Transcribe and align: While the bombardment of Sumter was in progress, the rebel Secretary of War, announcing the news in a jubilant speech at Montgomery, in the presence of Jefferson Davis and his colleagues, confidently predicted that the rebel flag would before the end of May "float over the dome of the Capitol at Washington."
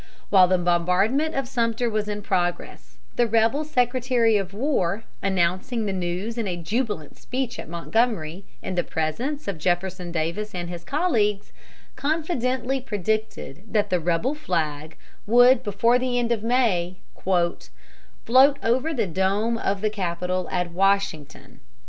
While 0.31 0.47
the 0.47 0.57
bombardment 0.57 1.35
of 1.35 1.47
Sumter 1.47 1.87
was 1.87 2.07
in 2.07 2.23
progress, 2.23 2.97
the 3.17 3.27
rebel 3.27 3.63
Secretary 3.63 4.35
of 4.35 4.51
War, 4.51 5.03
announcing 5.21 5.85
the 5.85 5.93
news 5.93 6.39
in 6.39 6.47
a 6.47 6.57
jubilant 6.57 7.19
speech 7.19 7.59
at 7.59 7.69
Montgomery, 7.69 8.43
in 8.63 8.73
the 8.73 8.83
presence 8.83 9.47
of 9.47 9.59
Jefferson 9.59 10.11
Davis 10.11 10.55
and 10.55 10.69
his 10.71 10.83
colleagues, 10.83 11.53
confidently 11.95 12.81
predicted 12.81 13.61
that 13.71 13.91
the 13.91 13.99
rebel 13.99 14.33
flag 14.33 14.97
would 15.27 15.61
before 15.61 15.99
the 15.99 16.17
end 16.17 16.31
of 16.31 16.41
May 16.41 16.97
"float 17.21 17.69
over 18.63 18.95
the 18.95 19.05
dome 19.05 19.55
of 19.59 19.81
the 19.81 19.91
Capitol 19.91 20.49
at 20.49 20.71
Washington." 20.71 21.59